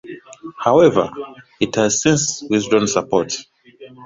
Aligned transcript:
However, 0.57 1.11
it 1.59 1.75
has 1.75 2.01
since 2.01 2.43
withdrawn 2.49 2.87
support. 2.87 3.35